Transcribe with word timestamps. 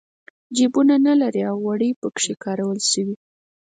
جېبونه 0.55 0.95
نه 1.07 1.13
لري 1.21 1.41
او 1.51 1.57
وړۍ 1.67 1.91
پکې 2.01 2.33
کارول 2.43 2.79
شوي. 2.91 3.15